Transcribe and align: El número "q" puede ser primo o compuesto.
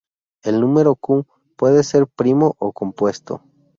El 0.41 0.59
número 0.61 0.95
"q" 0.95 1.27
puede 1.55 1.83
ser 1.83 2.07
primo 2.07 2.55
o 2.57 2.71
compuesto. 2.71 3.43